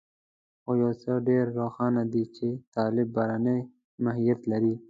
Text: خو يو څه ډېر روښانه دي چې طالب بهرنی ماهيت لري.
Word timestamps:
خو 0.61 0.71
يو 0.81 0.91
څه 1.01 1.11
ډېر 1.27 1.45
روښانه 1.59 2.03
دي 2.13 2.23
چې 2.35 2.47
طالب 2.75 3.07
بهرنی 3.15 3.59
ماهيت 4.03 4.41
لري. 4.51 4.73